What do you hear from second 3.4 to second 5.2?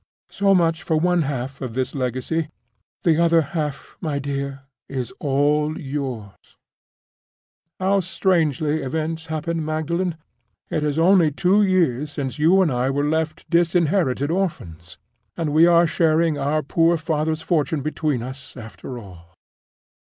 half, my dear, is